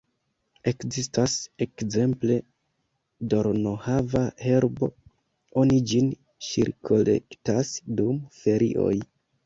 [0.69, 2.37] Ekzistas, ekzemple,
[3.35, 4.91] dornohava-herbo,
[5.65, 6.13] oni ĝin
[6.51, 8.95] ŝirkolektas dum ferioj.